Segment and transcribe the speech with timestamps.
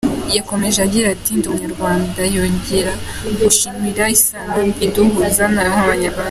[0.37, 2.93] Yakomeje agira ati “Ndi Umunyarwanda yongera
[3.41, 6.19] gushimangira isano iduhuza nk’Abanyarwanda.